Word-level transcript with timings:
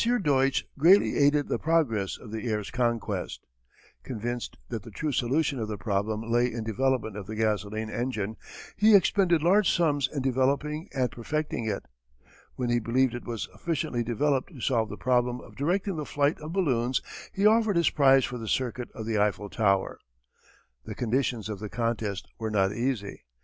Deutsch 0.23 0.65
greatly 0.79 1.15
aided 1.15 1.47
the 1.47 1.59
progress 1.59 2.17
of 2.17 2.31
the 2.31 2.47
air's 2.49 2.71
conquest. 2.71 3.45
Convinced 4.01 4.57
that 4.69 4.81
the 4.81 4.89
true 4.89 5.11
solution 5.11 5.59
of 5.59 5.67
the 5.67 5.77
problem 5.77 6.23
lay 6.23 6.51
in 6.51 6.63
development 6.63 7.15
of 7.15 7.27
the 7.27 7.35
gasoline 7.35 7.91
engine, 7.91 8.35
he 8.75 8.95
expended 8.95 9.43
large 9.43 9.69
sums 9.71 10.07
in 10.11 10.23
developing 10.23 10.89
and 10.91 11.11
perfecting 11.11 11.65
it. 11.65 11.85
When 12.55 12.71
he 12.71 12.79
believed 12.79 13.13
it 13.13 13.25
was 13.25 13.43
sufficiently 13.43 14.01
developed 14.03 14.49
to 14.51 14.59
solve 14.59 14.89
the 14.89 14.97
problem 14.97 15.39
of 15.39 15.55
directing 15.55 15.97
the 15.97 16.05
flight 16.07 16.39
of 16.39 16.51
balloons 16.51 17.03
he 17.31 17.45
offered 17.45 17.75
his 17.75 17.91
prize 17.91 18.25
for 18.25 18.39
the 18.39 18.47
circuit 18.47 18.89
of 18.95 19.05
the 19.05 19.19
Eiffel 19.19 19.51
Tower. 19.51 19.99
The 20.83 20.95
conditions 20.95 21.47
of 21.47 21.59
the 21.59 21.69
contest 21.69 22.27
were 22.39 22.49
not 22.49 22.71
easy. 22.73 23.25